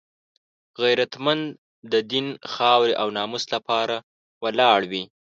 [0.81, 1.43] غیرتمند
[1.91, 3.95] د دین، خاورې او ناموس لپاره
[4.43, 5.03] ولاړ وي